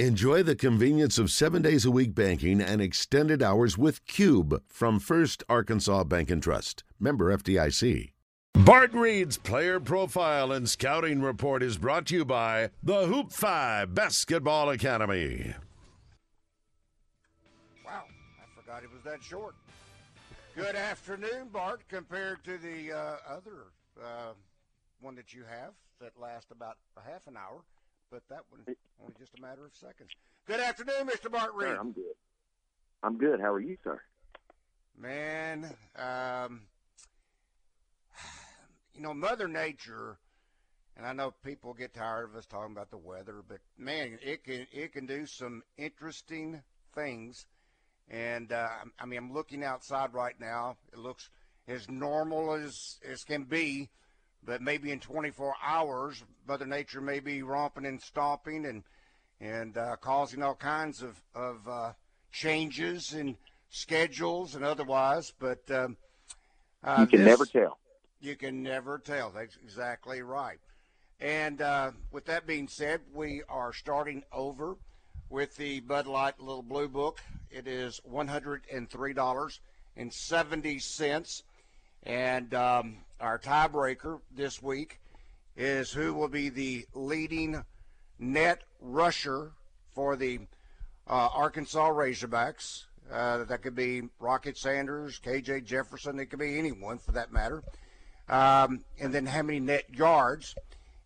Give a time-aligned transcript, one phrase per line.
[0.00, 4.98] Enjoy the convenience of seven days a week banking and extended hours with Cube from
[4.98, 6.82] First Arkansas Bank and Trust.
[6.98, 8.10] Member FDIC.
[8.54, 13.94] Bart Reid's player profile and scouting report is brought to you by the Hoop 5
[13.94, 15.54] Basketball Academy.
[17.86, 18.02] Wow,
[18.42, 19.54] I forgot it was that short.
[20.56, 23.66] Good afternoon, Bart, compared to the uh, other
[24.02, 24.32] uh,
[25.00, 27.62] one that you have that lasts about a half an hour
[28.14, 28.60] but that one
[29.02, 30.10] only just a matter of seconds.
[30.46, 31.32] Good afternoon, Mr.
[31.32, 31.70] Bart Reid.
[31.70, 32.14] Sir, I'm good.
[33.02, 33.40] I'm good.
[33.40, 34.00] How are you, sir?
[34.96, 36.60] Man, um,
[38.94, 40.18] you know, Mother Nature,
[40.96, 44.44] and I know people get tired of us talking about the weather, but man, it
[44.44, 46.62] can it can do some interesting
[46.94, 47.46] things.
[48.08, 48.68] And uh,
[49.00, 50.76] I mean, I'm looking outside right now.
[50.92, 51.30] It looks
[51.66, 53.90] as normal as as can be
[54.46, 58.82] but maybe in 24 hours, Mother Nature may be romping and stomping and
[59.40, 61.92] and uh, causing all kinds of of uh,
[62.32, 63.36] changes in
[63.70, 65.32] schedules and otherwise.
[65.38, 65.96] But um,
[66.82, 67.78] uh, you can this, never tell.
[68.20, 69.30] You can never tell.
[69.30, 70.58] That's exactly right.
[71.20, 74.76] And uh, with that being said, we are starting over
[75.30, 77.20] with the Bud Light Little Blue Book.
[77.50, 79.60] It is one hundred and three dollars
[79.96, 81.42] and seventy cents.
[82.04, 85.00] And um, our tiebreaker this week
[85.56, 87.64] is who will be the leading
[88.18, 89.52] net rusher
[89.94, 90.40] for the
[91.08, 92.84] uh, Arkansas Razorbacks.
[93.10, 96.18] Uh, that could be Rocket Sanders, KJ Jefferson.
[96.18, 97.62] It could be anyone for that matter.
[98.28, 100.54] Um, and then how many net yards.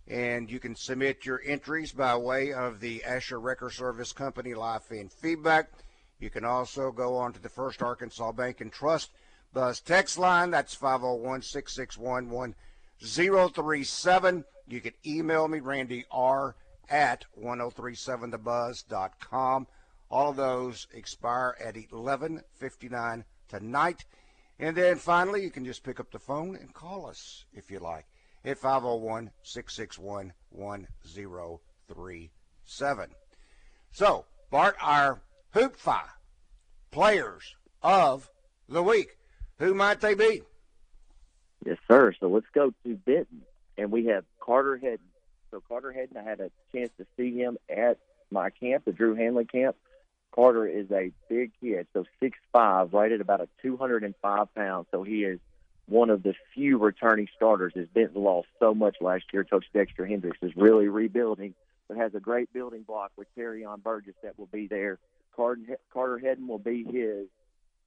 [0.07, 4.85] And you can submit your entries by way of the Asher Record Service Company live
[4.85, 5.71] fan feedback.
[6.19, 9.11] You can also go on to the First Arkansas Bank and Trust
[9.53, 10.51] Buzz text line.
[10.51, 14.45] That's 501 661 1037.
[14.69, 16.57] You can email me, Randy R.
[16.91, 19.67] at 1037thebuzz.com.
[20.11, 24.05] All of those expire at 11:59 tonight.
[24.59, 27.79] And then finally, you can just pick up the phone and call us if you
[27.79, 28.07] like
[28.45, 33.15] at 501 661 1037.
[33.93, 35.23] So, Bart, our
[35.53, 36.19] Hoop 5
[36.91, 38.31] players of
[38.69, 39.18] the week.
[39.59, 40.43] Who might they be?
[41.65, 42.13] Yes, sir.
[42.21, 43.43] So let's go to Benton,
[43.77, 45.07] and we have Carter Hedden.
[45.51, 47.99] So Carter Hedden, I had a chance to see him at
[48.31, 49.77] my camp, the Drew Hanley camp.
[50.33, 54.87] Carter is a big kid, so six five, right at about a 205 pounds.
[54.91, 55.41] So he is
[55.87, 57.73] one of the few returning starters.
[57.77, 61.55] As Benton lost so much last year, Coach Dexter Hendricks is really rebuilding,
[61.89, 64.99] but has a great building block with Terrion Burgess that will be there.
[65.35, 67.27] Carter Hedden will be his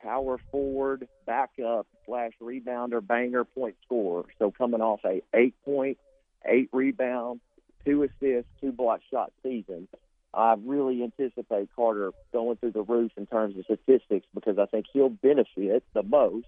[0.01, 4.25] power forward, backup slash rebounder, banger, point scorer.
[4.39, 5.97] So coming off a eight point,
[6.45, 7.41] eight rebound,
[7.85, 9.87] two assists, two block shot season,
[10.33, 14.85] I really anticipate Carter going through the roof in terms of statistics because I think
[14.93, 16.47] he'll benefit the most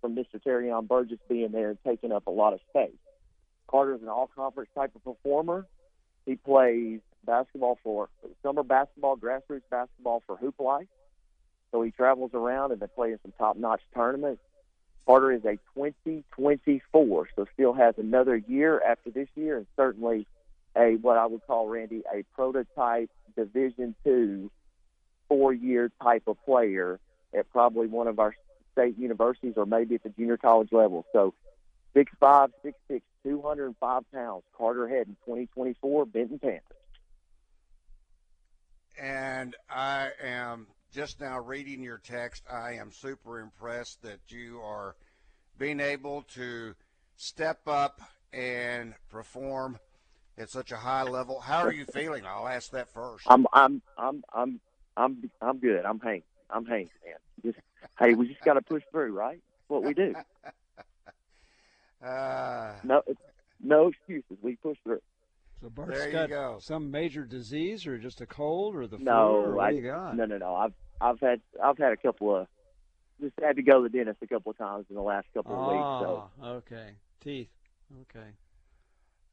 [0.00, 0.42] from Mr.
[0.44, 2.96] Terrion Burgess being there and taking up a lot of space.
[3.66, 5.66] Carter's an all-conference type of performer.
[6.24, 8.08] He plays basketball for
[8.42, 10.86] summer basketball, grassroots basketball for Hoop Life.
[11.72, 14.40] So he travels around and they play in some top-notch tournaments.
[15.06, 20.26] Carter is a 2024, so still has another year after this year, and certainly
[20.76, 24.50] a what I would call Randy a prototype Division two
[25.28, 26.98] four-year type of player
[27.34, 28.34] at probably one of our
[28.72, 31.06] state universities or maybe at the junior college level.
[31.12, 31.34] So
[31.94, 34.42] six five, six six, two hundred and five pounds.
[34.56, 36.62] Carter Hedden 2024, Benton Panthers.
[39.00, 44.96] And I am just now reading your text, I am super impressed that you are
[45.58, 46.74] being able to
[47.16, 48.00] step up
[48.32, 49.78] and perform
[50.36, 51.40] at such a high level.
[51.40, 52.24] How are you feeling?
[52.26, 53.24] I'll ask that first.
[53.28, 54.60] I'm I'm I'm I'm
[54.96, 55.84] I'm I'm good.
[55.84, 56.22] I'm hanging.
[56.50, 57.16] I'm hanging, man.
[57.44, 57.58] Just
[57.98, 59.40] hey, we just got to push through, right?
[59.66, 60.14] What we do.
[62.06, 63.02] uh, no,
[63.60, 64.38] no excuses.
[64.40, 65.00] We push through.
[65.60, 66.58] So Bart's got go.
[66.60, 69.04] some major disease, or just a cold, or the flu.
[69.04, 70.16] No, or what I, do you got?
[70.16, 70.54] no, no, no.
[70.54, 72.46] I've I've had I've had a couple of
[73.20, 75.52] just had to go to the dentist a couple of times in the last couple
[75.52, 76.06] of oh, weeks.
[76.06, 76.90] So ah, okay,
[77.22, 77.48] teeth.
[78.02, 78.28] Okay.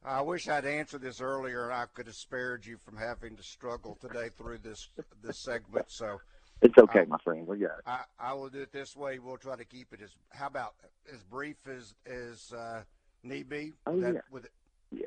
[0.04, 3.42] I wish I'd answered this earlier, and I could have spared you from having to
[3.42, 4.88] struggle today through this
[5.22, 5.86] this segment.
[5.88, 6.20] So
[6.62, 7.46] it's okay, I, my friend.
[7.46, 7.84] We got it.
[7.86, 9.18] I, I will do it this way.
[9.18, 10.74] We'll try to keep it as how about
[11.12, 12.82] as brief as as uh,
[13.22, 13.72] need be.
[13.86, 14.20] Oh that, yeah.
[14.30, 14.52] With it?
[14.92, 15.06] Yeah,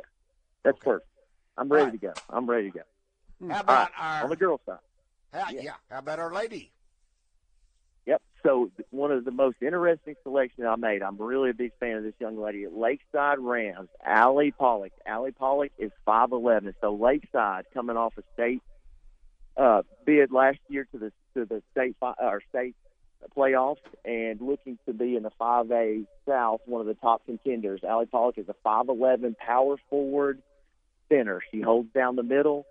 [0.64, 0.92] that's okay.
[0.92, 1.10] perfect.
[1.58, 1.92] I'm ready right.
[1.94, 2.14] to go.
[2.30, 3.54] I'm ready to go.
[3.54, 4.18] How about right.
[4.18, 4.80] our on the girl side?
[5.34, 5.62] How, yeah.
[5.62, 5.74] yeah.
[5.90, 6.72] How about our lady?
[8.06, 8.22] Yep.
[8.44, 11.02] So one of the most interesting selections I made.
[11.02, 14.94] I'm really a big fan of this young lady at Lakeside Rams, Allie Pollock.
[15.06, 18.62] Allie Pollock is 5'11", so Lakeside coming off a state
[19.58, 22.76] uh, bid last year to the to the state or state
[23.36, 27.82] playoffs and looking to be in the 5A South, one of the top contenders.
[27.84, 30.42] Allie Pollock is a 5'11 power forward
[31.10, 31.42] center.
[31.52, 32.66] She holds down the middle,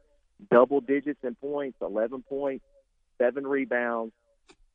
[0.51, 2.65] double digits in points, 11 points,
[3.19, 4.13] seven rebounds,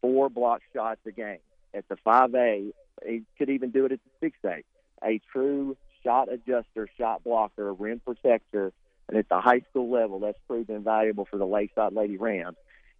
[0.01, 1.39] four block shots a game.
[1.73, 2.71] At the 5A,
[3.05, 4.63] he could even do it at the 6A.
[5.03, 8.71] A true shot adjuster, shot blocker, rim protector,
[9.07, 12.57] and at the high school level, that's proven valuable for the Lakeside Lady Rams.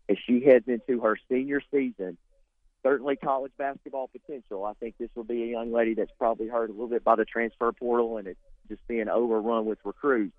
[0.09, 2.17] As she heads into her senior season,
[2.83, 4.65] certainly college basketball potential.
[4.65, 7.15] I think this will be a young lady that's probably hurt a little bit by
[7.15, 10.35] the transfer portal and it's just being overrun with recruits.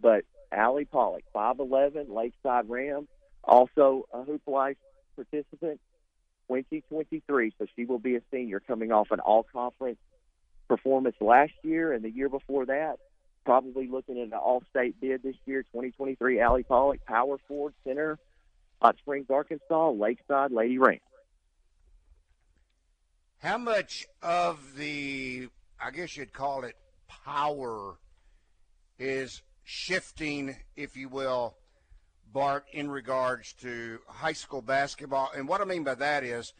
[0.00, 3.08] But Allie Pollock, 5'11, Lakeside Rams,
[3.44, 4.76] also a Hoop Life
[5.16, 5.80] participant,
[6.48, 7.52] 2023.
[7.58, 9.98] So she will be a senior coming off an all conference
[10.68, 12.96] performance last year and the year before that.
[13.44, 16.40] Probably looking at an all state bid this year, 2023.
[16.40, 18.18] Allie Pollock, power forward center,
[18.82, 21.00] Hot Springs, Arkansas, Lakeside Lady Rams.
[23.38, 25.48] How much of the,
[25.82, 26.76] I guess you'd call it
[27.24, 27.96] power,
[28.98, 31.54] is shifting, if you will,
[32.32, 35.30] Bart, in regards to high school basketball?
[35.36, 36.52] And what I mean by that is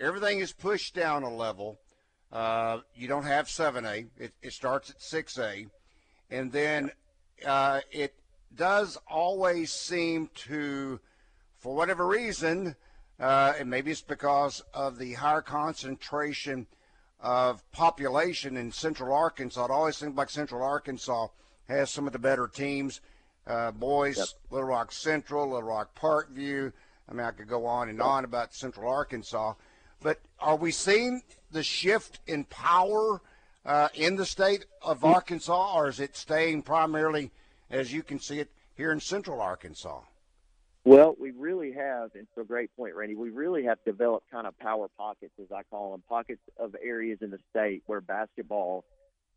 [0.00, 1.80] everything is pushed down a level.
[2.30, 5.68] Uh, you don't have 7A, it, it starts at 6A.
[6.30, 6.92] And then
[7.44, 8.14] uh, it
[8.54, 11.00] does always seem to,
[11.58, 12.76] for whatever reason,
[13.18, 16.68] uh, and maybe it's because of the higher concentration
[17.20, 19.64] of population in Central Arkansas.
[19.64, 21.28] It always seems like Central Arkansas
[21.68, 23.00] has some of the better teams.
[23.46, 24.26] Uh, boys, yep.
[24.50, 26.72] Little Rock Central, Little Rock Parkview.
[27.08, 29.54] I mean, I could go on and on about Central Arkansas.
[30.02, 33.20] But are we seeing the shift in power
[33.66, 35.14] uh, in the state of mm.
[35.14, 37.30] Arkansas, or is it staying primarily,
[37.70, 40.00] as you can see it, here in Central Arkansas?
[40.86, 43.14] Well, we really have, and it's a great point, Randy.
[43.14, 47.18] We really have developed kind of power pockets, as I call them, pockets of areas
[47.22, 48.84] in the state where basketball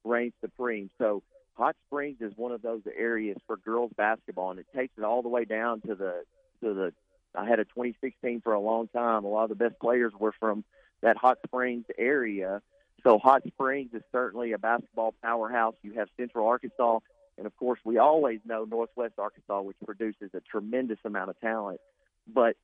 [0.03, 0.89] reigns supreme.
[0.97, 1.23] So
[1.57, 5.21] Hot Springs is one of those areas for girls basketball, and it takes it all
[5.21, 6.23] the way down to the
[6.61, 6.93] to the.
[7.35, 9.23] I had a 2016 for a long time.
[9.23, 10.63] A lot of the best players were from
[11.01, 12.61] that Hot Springs area.
[13.03, 15.75] So Hot Springs is certainly a basketball powerhouse.
[15.83, 16.99] You have Central Arkansas
[17.37, 21.79] and of course, we always know Northwest Arkansas, which produces a tremendous amount of talent.
[22.27, 22.57] But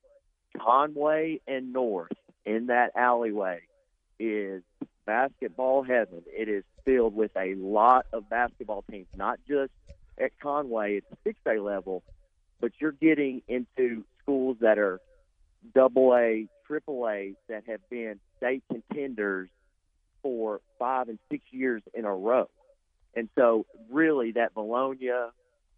[0.58, 2.12] Conway and North
[2.44, 3.60] in that alleyway
[4.18, 4.62] is
[5.06, 6.22] basketball heaven.
[6.26, 9.72] It is filled with a lot of basketball teams, not just
[10.18, 12.02] at Conway at the 6A level,
[12.60, 15.00] but you're getting into schools that are
[15.74, 19.48] double A, triple A that have been state contenders
[20.22, 22.48] for five and six years in a row.
[23.14, 25.30] And so, really, that Vilonia,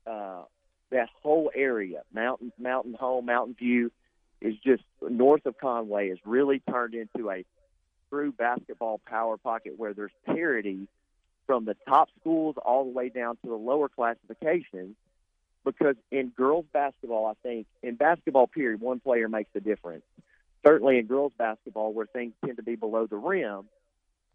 [0.06, 0.42] uh,
[0.90, 3.90] that whole area, Mountain Mountain Home, Mountain View,
[4.40, 7.44] is just north of Conway, is really turned into a
[8.10, 10.88] true basketball power pocket where there's parity
[11.46, 14.96] from the top schools all the way down to the lower classifications.
[15.64, 20.04] Because in girls basketball, I think in basketball period, one player makes a difference.
[20.64, 23.68] Certainly in girls basketball, where things tend to be below the rim,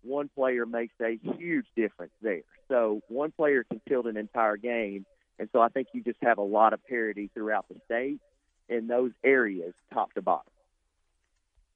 [0.03, 2.41] one player makes a huge difference there.
[2.67, 5.05] So one player can tilt an entire game.
[5.39, 8.19] And so I think you just have a lot of parity throughout the state
[8.67, 10.50] in those areas, top to bottom.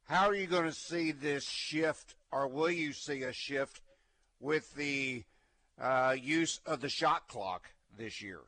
[0.06, 3.82] How are you going to see this shift, or will you see a shift
[4.40, 5.24] with the
[5.82, 8.42] uh, use of the shot clock this year?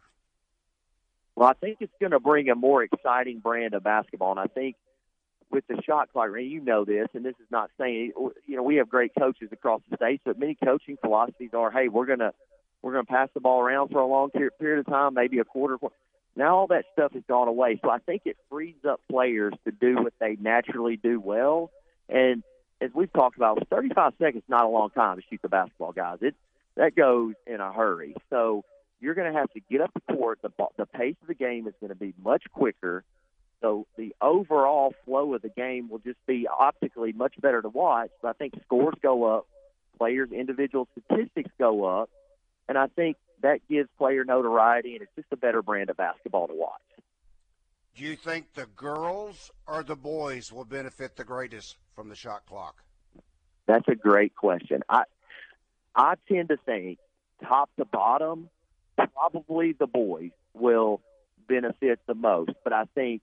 [1.36, 4.46] Well, I think it's going to bring a more exciting brand of basketball, and I
[4.46, 4.76] think
[5.50, 8.12] with the shot clock, and you know this, and this is not saying
[8.46, 11.88] you know we have great coaches across the state, but many coaching philosophies are, hey,
[11.88, 12.34] we're gonna
[12.84, 15.78] we're gonna pass the ball around for a long period of time, maybe a quarter.
[16.38, 19.72] Now all that stuff has gone away, so I think it frees up players to
[19.72, 21.72] do what they naturally do well.
[22.08, 22.44] And
[22.80, 26.20] as we've talked about, 35 seconds not a long time to shoot the basketball, guys.
[26.22, 26.36] It
[26.76, 28.16] that goes in a hurry.
[28.30, 28.64] So
[29.00, 30.40] you're going to have to get up the court.
[30.42, 33.04] The the pace of the game is going to be much quicker
[33.62, 38.10] so the overall flow of the game will just be optically much better to watch.
[38.22, 39.48] But I think scores go up,
[39.98, 42.10] players' individual statistics go up,
[42.70, 46.48] and I think that gives player notoriety, and it's just a better brand of basketball
[46.48, 46.82] to watch.
[47.96, 52.46] Do you think the girls or the boys will benefit the greatest from the shot
[52.46, 52.84] clock?
[53.66, 54.82] That's a great question.
[54.88, 55.04] I
[55.96, 57.00] I tend to think
[57.44, 58.50] top to bottom,
[58.96, 61.02] probably the boys will
[61.48, 62.52] benefit the most.
[62.64, 63.22] But I think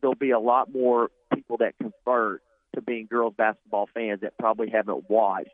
[0.00, 2.42] there'll be a lot more people that convert
[2.74, 5.50] to being girls basketball fans that probably haven't watched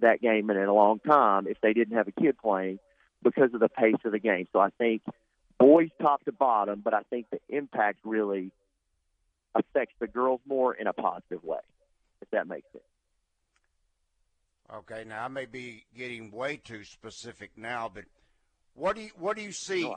[0.00, 2.78] that game in a long time if they didn't have a kid playing
[3.22, 4.46] because of the pace of the game.
[4.52, 5.02] So I think
[5.58, 8.50] boys top to bottom, but I think the impact really
[9.54, 11.60] affects the girls more in a positive way,
[12.20, 12.84] if that makes sense.
[14.74, 18.04] Okay, now I may be getting way too specific now, but
[18.74, 19.90] what do you what do you see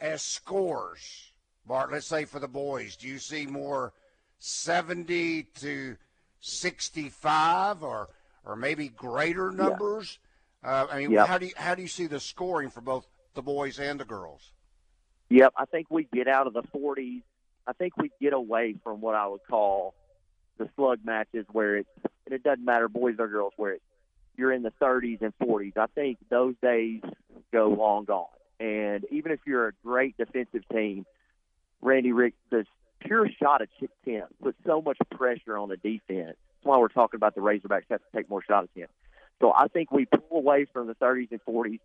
[0.00, 1.32] as scores,
[1.66, 1.92] Bart?
[1.92, 3.92] Let's say for the boys, do you see more
[4.38, 5.96] seventy to
[6.40, 8.08] sixty-five, or
[8.44, 10.18] or maybe greater numbers?
[10.62, 10.70] Yeah.
[10.70, 11.26] Uh, I mean, yep.
[11.26, 14.04] how do you how do you see the scoring for both the boys and the
[14.04, 14.52] girls?
[15.28, 17.22] Yep, I think we get out of the forties.
[17.66, 19.94] I think we get away from what I would call
[20.58, 21.88] the slug matches where it's
[22.26, 23.84] and it doesn't matter boys or girls where it's
[24.36, 25.76] you're in the 30s and 40s.
[25.76, 27.02] I think those days
[27.52, 28.26] go long gone.
[28.58, 31.04] And even if you're a great defensive team,
[31.80, 32.64] Randy Rick, the
[33.00, 36.36] pure shot of attempt puts so much pressure on the defense.
[36.64, 38.94] Why we're talking about the Razorbacks have to take more shot attempts.
[39.40, 41.80] So I think we pull away from the 30s and 40s,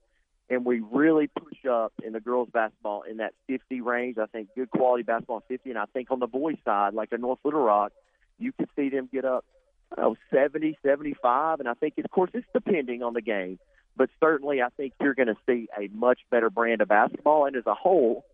[0.50, 4.18] and we really push up in the girls' basketball in that 50 range.
[4.18, 7.18] I think good quality basketball 50, and I think on the boys' side, like a
[7.18, 7.92] North Little Rock,
[8.38, 9.44] you could see them get up
[9.92, 11.60] I don't know, 70, 75.
[11.60, 13.60] And I think, of course, it's depending on the game.
[13.96, 17.46] But certainly, I think you're going to see a much better brand of basketball.
[17.46, 18.26] And as a whole,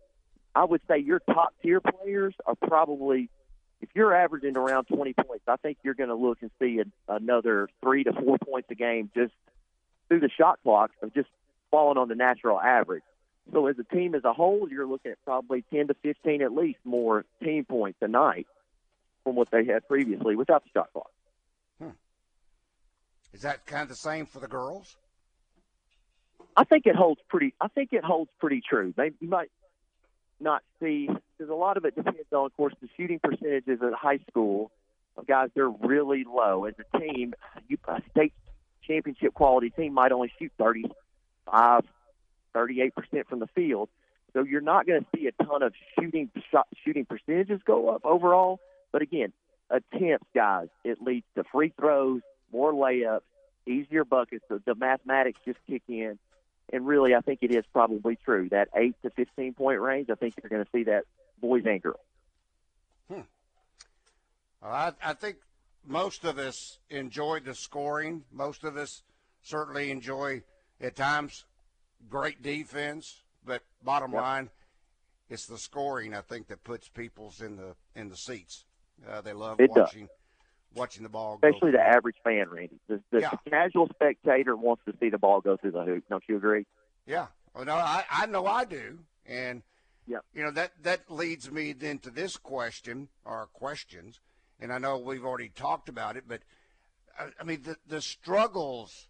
[0.54, 3.30] I would say your top tier players are probably,
[3.84, 7.12] if you're averaging around 20 points, I think you're going to look and see a,
[7.12, 9.34] another three to four points a game just
[10.08, 11.28] through the shot clock of just
[11.70, 13.02] falling on the natural average.
[13.52, 16.52] So as a team as a whole, you're looking at probably 10 to 15 at
[16.52, 18.46] least more team points a night
[19.22, 21.10] from what they had previously without the shot clock.
[21.78, 21.90] Hmm.
[23.34, 24.96] Is that kind of the same for the girls?
[26.56, 27.52] I think it holds pretty.
[27.60, 28.94] I think it holds pretty true.
[28.96, 29.50] They, you might
[30.40, 33.92] not see because a lot of it depends on, of course, the shooting percentages at
[33.92, 34.70] high school.
[35.26, 36.64] Guys, they're really low.
[36.64, 37.34] As a team,
[37.68, 38.32] you, a state
[38.86, 41.82] championship quality team might only shoot 35,
[42.52, 43.88] 38 percent from the field.
[44.32, 48.04] So you're not going to see a ton of shooting shot, shooting percentages go up
[48.04, 48.58] overall.
[48.92, 49.32] But again,
[49.70, 52.20] attempts, guys, it leads to free throws,
[52.52, 53.20] more layups,
[53.66, 54.44] easier buckets.
[54.48, 56.18] So the mathematics just kick in.
[56.72, 58.48] And really, I think it is probably true.
[58.50, 61.04] That 8 to 15 point range, I think you're going to see that
[61.40, 62.00] boys and girls.
[63.08, 63.20] Hmm.
[64.62, 65.36] Well, I, I think
[65.86, 68.24] most of us enjoy the scoring.
[68.32, 69.02] Most of us
[69.42, 70.42] certainly enjoy,
[70.80, 71.44] at times,
[72.08, 73.22] great defense.
[73.46, 74.22] But bottom yep.
[74.22, 74.50] line,
[75.28, 78.64] it's the scoring I think that puts people's in the in the seats.
[79.06, 80.10] Uh, they love it watching does
[80.74, 81.38] watching the ball.
[81.42, 82.80] Especially the average fan, Randy.
[82.88, 83.30] The, the, yeah.
[83.44, 86.04] the, casual spectator wants to see the ball go through the hoop.
[86.08, 86.66] Don't you agree?
[87.06, 87.26] Yeah.
[87.54, 88.98] Well, no, I, I know I do.
[89.26, 89.62] And,
[90.06, 90.18] yeah.
[90.34, 94.20] you know, that, that leads me then to this question or questions.
[94.60, 96.40] And I know we've already talked about it, but
[97.18, 99.08] I, I mean, the, the struggles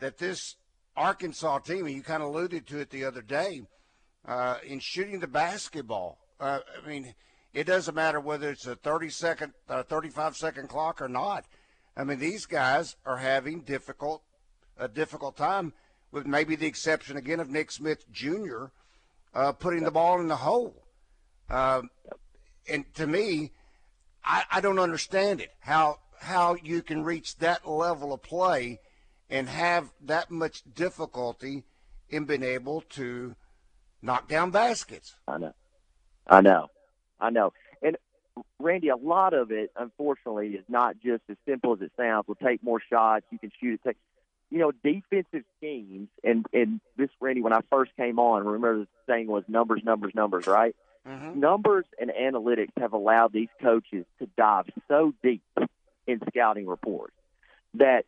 [0.00, 0.56] that this
[0.96, 3.62] Arkansas team, and you kind of alluded to it the other day,
[4.26, 6.18] uh, in shooting the basketball.
[6.38, 7.14] Uh, I mean,
[7.54, 11.44] it doesn't matter whether it's a 30 second, uh, 35 second clock or not.
[11.96, 14.22] I mean, these guys are having difficult,
[14.78, 15.72] a difficult time,
[16.10, 18.66] with maybe the exception again of Nick Smith Jr.
[19.34, 20.84] Uh, putting the ball in the hole.
[21.50, 21.82] Uh,
[22.68, 23.50] and to me,
[24.24, 25.50] I, I don't understand it.
[25.60, 28.78] How how you can reach that level of play
[29.28, 31.64] and have that much difficulty
[32.08, 33.34] in being able to
[34.00, 35.16] knock down baskets.
[35.26, 35.54] I know.
[36.28, 36.68] I know.
[37.22, 37.52] I know.
[37.82, 37.96] And
[38.58, 42.26] Randy, a lot of it, unfortunately, is not just as simple as it sounds.
[42.26, 43.24] We'll take more shots.
[43.30, 43.80] You can shoot it.
[43.84, 43.96] Take,
[44.50, 46.08] you know, defensive schemes.
[46.22, 50.12] And and this, Randy, when I first came on, remember the saying was numbers, numbers,
[50.14, 50.74] numbers, right?
[51.08, 51.40] Mm-hmm.
[51.40, 55.42] Numbers and analytics have allowed these coaches to dive so deep
[56.06, 57.14] in scouting reports
[57.74, 58.04] that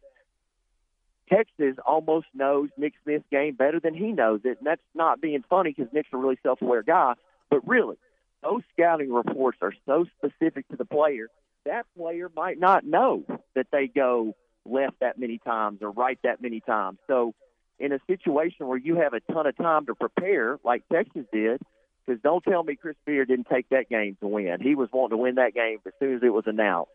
[1.29, 4.59] Texas almost knows Nick Smith's game better than he knows it.
[4.59, 7.15] And that's not being funny because Nick's a really self-aware guy,
[7.51, 7.97] but really,
[8.45, 11.29] those scouting reports are so specific to the player,
[11.65, 13.25] that player might not know
[13.55, 14.35] that they go
[14.67, 16.99] left that many times or right that many times.
[17.07, 17.35] So,
[17.79, 21.61] in a situation where you have a ton of time to prepare, like Texas did,
[22.07, 24.61] because don't tell me Chris Beard didn't take that game to win.
[24.61, 26.93] He was wanting to win that game as soon as it was announced.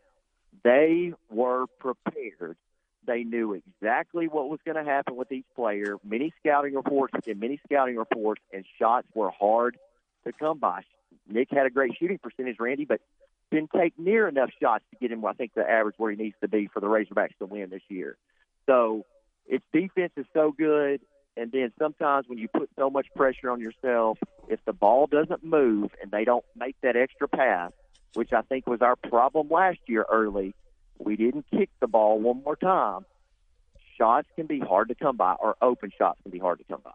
[0.63, 2.55] They were prepared.
[3.05, 5.97] They knew exactly what was going to happen with each player.
[6.03, 9.77] Many scouting reports and many scouting reports, and shots were hard
[10.25, 10.83] to come by.
[11.27, 13.01] Nick had a great shooting percentage, Randy, but
[13.51, 16.35] didn't take near enough shots to get him, I think, the average where he needs
[16.41, 18.17] to be for the Razorbacks to win this year.
[18.65, 19.05] So
[19.47, 21.01] its defense is so good.
[21.35, 24.17] And then sometimes when you put so much pressure on yourself,
[24.49, 27.71] if the ball doesn't move and they don't make that extra pass,
[28.13, 30.53] which I think was our problem last year early,
[30.97, 33.05] we didn't kick the ball one more time.
[33.97, 36.81] Shots can be hard to come by, or open shots can be hard to come
[36.83, 36.91] by.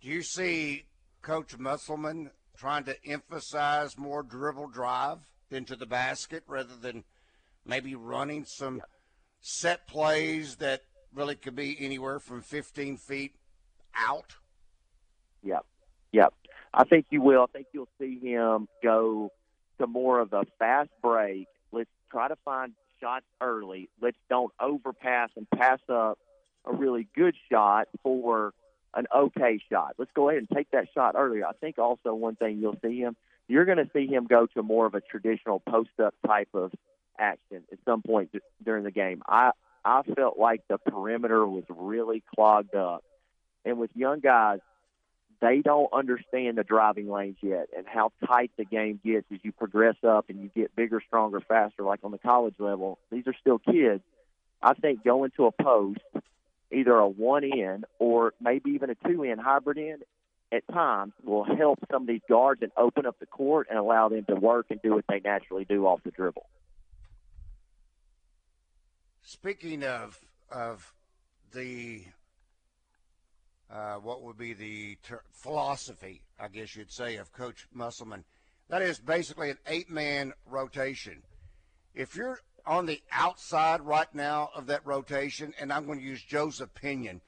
[0.00, 0.84] Do you see
[1.22, 5.18] Coach Musselman trying to emphasize more dribble drive
[5.50, 7.04] into the basket rather than
[7.64, 8.82] maybe running some
[9.40, 10.82] set plays that
[11.14, 13.34] really could be anywhere from 15 feet
[13.96, 14.34] out?
[15.42, 15.64] Yep.
[16.12, 16.34] Yep.
[16.74, 17.42] I think you will.
[17.42, 19.30] I think you'll see him go
[19.78, 21.46] to more of a fast break.
[21.72, 23.88] Let's try to find shots early.
[24.00, 26.18] Let's don't overpass and pass up
[26.64, 28.52] a really good shot for
[28.94, 29.94] an okay shot.
[29.98, 31.46] Let's go ahead and take that shot earlier.
[31.46, 33.16] I think also one thing you'll see him,
[33.46, 36.72] you're going to see him go to more of a traditional post up type of
[37.18, 38.30] action at some point
[38.64, 39.22] during the game.
[39.26, 39.52] I
[39.84, 43.04] I felt like the perimeter was really clogged up,
[43.64, 44.60] and with young guys,
[45.40, 49.52] they don't understand the driving lanes yet and how tight the game gets as you
[49.52, 51.84] progress up and you get bigger, stronger, faster.
[51.84, 54.02] Like on the college level, these are still kids.
[54.60, 56.00] I think going to a post,
[56.72, 59.98] either a one in or maybe even a two in hybrid in,
[60.50, 64.08] at times will help some of these guards and open up the court and allow
[64.08, 66.46] them to work and do what they naturally do off the dribble.
[69.22, 70.18] Speaking of
[70.50, 70.94] of
[71.52, 72.04] the
[73.70, 78.24] uh, what would be the ter- philosophy, I guess you'd say, of Coach Musselman,
[78.70, 81.22] that is basically an eight man rotation.
[81.94, 86.22] If you're on the outside right now of that rotation, and I'm going to use
[86.22, 87.20] Joseph Pinion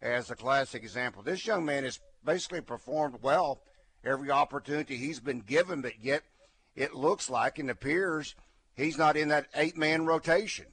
[0.00, 3.60] as a classic example, this young man has basically performed well
[4.04, 6.22] every opportunity he's been given, but yet
[6.76, 8.34] it looks like and appears
[8.76, 10.66] he's not in that eight man rotation.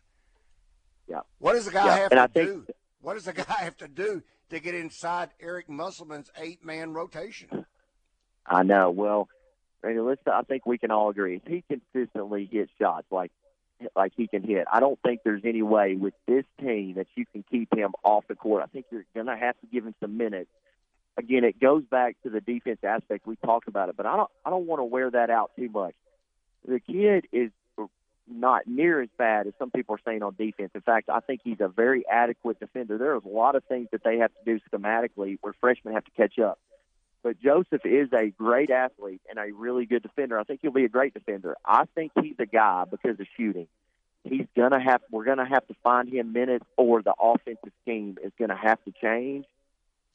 [1.07, 1.21] Yeah.
[1.39, 1.97] What does the guy yeah.
[1.97, 2.73] have and to I think, do?
[3.01, 7.65] What does the guy have to do to get inside Eric Musselman's eight man rotation?
[8.45, 8.91] I know.
[8.91, 9.27] Well,
[9.81, 11.41] Randy, let's, I think we can all agree.
[11.47, 13.31] He consistently hits shots like
[13.95, 14.65] like he can hit.
[14.71, 18.25] I don't think there's any way with this team that you can keep him off
[18.27, 18.63] the court.
[18.63, 20.49] I think you're going to have to give him some minutes.
[21.17, 23.25] Again, it goes back to the defense aspect.
[23.25, 25.69] We talked about it, but I don't I don't want to wear that out too
[25.69, 25.95] much.
[26.67, 27.51] The kid is
[28.27, 30.71] not near as bad as some people are saying on defense.
[30.73, 32.97] In fact, I think he's a very adequate defender.
[32.97, 36.11] There's a lot of things that they have to do schematically where freshmen have to
[36.11, 36.59] catch up.
[37.25, 40.39] But Joseph is a great athlete and a really good defender.
[40.39, 41.55] I think he'll be a great defender.
[41.65, 43.65] I think he's a guy because of shooting.
[44.23, 48.31] He's gonna have we're gonna have to find him minutes or the offensive scheme is
[48.37, 49.45] gonna have to change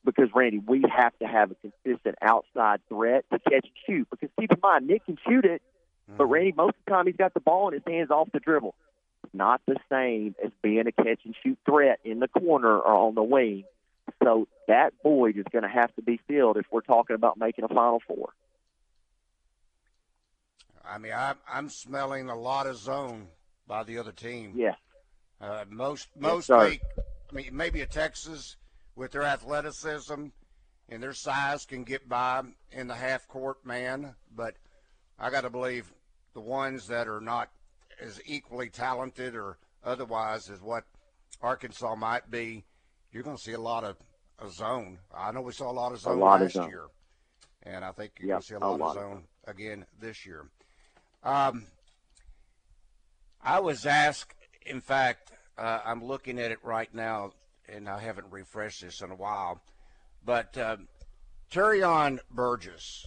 [0.04, 4.06] because Randy, we have to have a consistent outside threat to catch and shoot.
[4.08, 5.62] Because keep in mind, Nick can shoot it,
[6.06, 6.32] but mm-hmm.
[6.32, 8.76] Randy, most of the time he's got the ball in his hands off the dribble.
[9.24, 12.94] It's not the same as being a catch and shoot threat in the corner or
[12.94, 13.64] on the wing.
[14.22, 17.64] So that void is going to have to be filled if we're talking about making
[17.64, 18.30] a Final Four.
[20.84, 23.28] I mean, I'm, I'm smelling a lot of zone
[23.66, 24.54] by the other team.
[24.56, 24.74] Yeah.
[25.40, 26.82] Uh, most most yes, make,
[27.30, 28.56] I mean, maybe a Texas
[28.94, 30.26] with their athleticism
[30.88, 34.56] and their size can get by in the half court man, but
[35.18, 35.90] I got to believe
[36.34, 37.50] the ones that are not
[38.00, 40.84] as equally talented or otherwise as what
[41.40, 42.64] Arkansas might be,
[43.12, 43.96] you're going to see a lot of
[44.40, 44.98] a zone.
[45.14, 46.70] I know we saw a lot of zone lot last of zone.
[46.70, 46.84] year,
[47.62, 49.54] and I think you're yep, going to see a lot, a lot of zone of
[49.54, 50.48] again this year.
[51.22, 51.66] Um,
[53.42, 57.32] I was asked, in fact, uh, I'm looking at it right now,
[57.68, 59.60] and I haven't refreshed this in a while,
[60.24, 60.76] but uh,
[61.50, 63.06] Terrion Burgess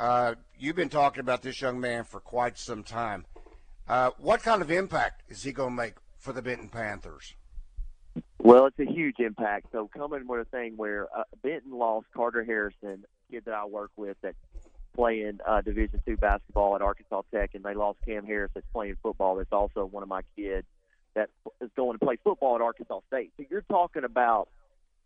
[0.00, 3.26] uh, you've been talking about this young man for quite some time.
[3.86, 7.34] Uh, what kind of impact is he going to make for the Benton Panthers?
[8.42, 9.66] Well, it's a huge impact.
[9.70, 13.90] So coming with a thing where uh, Benton lost Carter Harrison, kid that I work
[13.96, 14.36] with that's
[14.94, 18.96] playing uh, Division two basketball at Arkansas Tech, and they lost Cam Harris that's playing
[19.02, 19.36] football.
[19.36, 20.66] That's also one of my kids
[21.14, 21.28] that
[21.60, 23.30] is going to play football at Arkansas State.
[23.36, 24.48] So you're talking about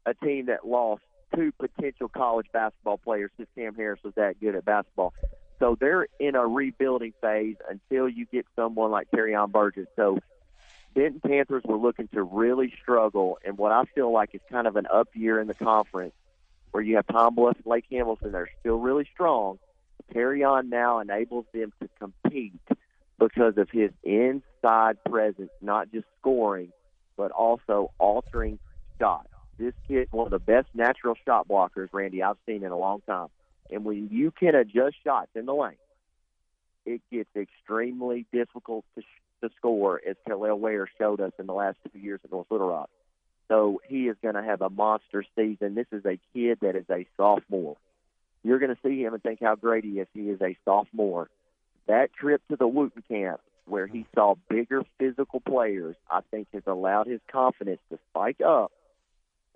[0.06, 1.02] a team that lost
[1.34, 5.12] two potential college basketball players since Cam Harris was that good at basketball.
[5.58, 9.86] So they're in a rebuilding phase until you get someone like Terrion Burgess.
[9.96, 10.18] So
[10.94, 14.76] Benton Panthers were looking to really struggle, and what I feel like is kind of
[14.76, 16.14] an up year in the conference,
[16.70, 18.32] where you have Pine Bluff and Lake Hamilton.
[18.32, 19.58] They're still really strong.
[20.14, 22.60] Terrion now enables them to compete
[23.18, 26.72] because of his inside presence, not just scoring,
[27.16, 28.58] but also altering
[28.98, 29.28] shots
[29.58, 33.02] this kid one of the best natural shot blockers, Randy, I've seen in a long
[33.06, 33.28] time.
[33.70, 35.76] And when you can adjust shots in the lane,
[36.84, 39.02] it gets extremely difficult to,
[39.42, 42.68] to score, as Kel'el Ware showed us in the last two years at North Little
[42.68, 42.90] Rock.
[43.48, 45.74] So he is going to have a monster season.
[45.74, 47.76] This is a kid that is a sophomore.
[48.42, 50.08] You're going to see him and think how great he is.
[50.14, 51.28] He is a sophomore.
[51.86, 56.62] That trip to the Wooten camp, where he saw bigger physical players, I think has
[56.66, 58.72] allowed his confidence to spike up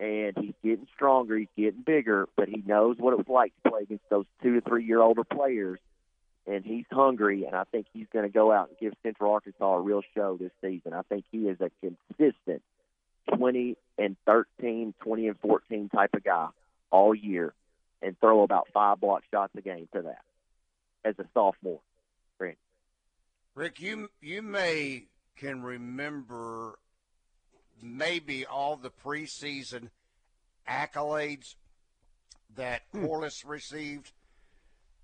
[0.00, 3.70] and he's getting stronger, he's getting bigger, but he knows what it was like to
[3.70, 5.80] play against those two to three year older players,
[6.48, 9.74] and he's hungry, and I think he's going to go out and give Central Arkansas
[9.74, 10.94] a real show this season.
[10.94, 12.62] I think he is a consistent
[13.36, 16.48] 20 and 13, 20 and 14 type of guy
[16.90, 17.52] all year,
[18.00, 20.22] and throw about five block shots a game to that
[21.04, 21.80] as a sophomore.
[22.38, 22.56] Randy.
[23.54, 25.04] Rick, you you may
[25.36, 26.78] can remember
[27.82, 29.90] maybe all the preseason
[30.68, 31.56] accolades
[32.56, 33.04] that hmm.
[33.04, 34.12] Corliss received,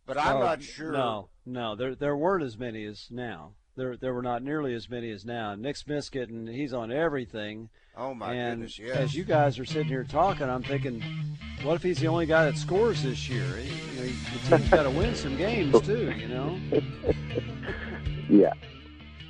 [0.07, 0.93] but I'm oh, not sure.
[0.93, 3.53] No, no, there there weren't as many as now.
[3.77, 5.55] There there were not nearly as many as now.
[5.55, 7.71] Nick Smith's getting he's on everything.
[7.97, 8.79] Oh my and goodness!
[8.79, 8.95] Yes.
[8.95, 11.03] And as you guys are sitting here talking, I'm thinking,
[11.63, 13.45] what if he's the only guy that scores this year?
[13.59, 16.13] You know, the team's got to win some games too.
[16.13, 16.59] You know.
[18.29, 18.53] yeah,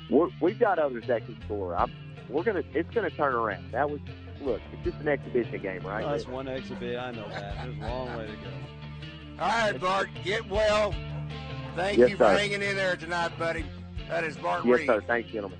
[0.09, 1.75] we're, we've got others that can score.
[1.75, 1.91] I'm,
[2.29, 2.63] we're gonna.
[2.73, 3.71] It's gonna turn around.
[3.71, 3.99] That was
[4.41, 4.61] look.
[4.73, 6.05] It's just an exhibition game, right?
[6.05, 6.99] Oh, that's one exhibition.
[6.99, 7.55] I know that.
[7.63, 8.49] There's a long way to go.
[9.39, 10.09] All right, Bart.
[10.23, 10.93] Get well.
[11.75, 13.65] Thank yes, you for hanging in there tonight, buddy.
[14.09, 14.87] That is Bart yes, Reid.
[14.87, 15.03] sir.
[15.05, 15.59] Thanks, gentlemen.